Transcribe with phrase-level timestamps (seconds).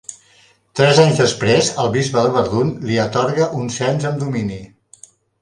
[0.77, 4.61] Tres anys després, el bisbe de Verdun li atorga un cens amb domini.